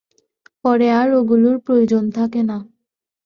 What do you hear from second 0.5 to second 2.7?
পরে আর ঐগুলির প্রয়োজন থাকে না।